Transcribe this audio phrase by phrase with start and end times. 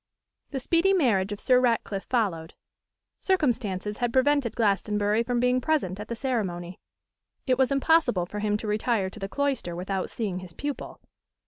[0.49, 2.55] The speedy marriage of Sir Ratcliffe followed.
[3.19, 6.79] Circumstances had prevented Glastonbury from being present at the ceremony.
[7.45, 11.01] It was impossible for him to retire to the cloister without seeing his pupil.